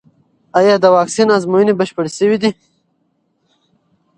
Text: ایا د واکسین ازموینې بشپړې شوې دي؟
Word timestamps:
ایا 0.59 0.75
د 0.79 0.85
واکسین 0.97 1.27
ازموینې 1.37 1.73
بشپړې 1.79 2.11
شوې 2.17 2.37
دي؟ 2.41 2.51